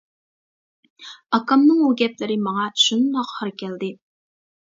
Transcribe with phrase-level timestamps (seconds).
[1.37, 3.93] ئاكامنىڭ ئۇ گەپلىرى ماڭا شۇنداق ھار كەلدى.